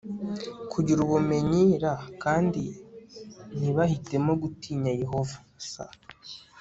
kugira 0.71 0.99
ubumenyi 1.05 1.63
r 1.83 1.85
kandi 2.23 2.63
ntibahitemo 3.57 4.31
gutinya 4.41 4.91
yehova 5.01 5.37
s 5.71 5.73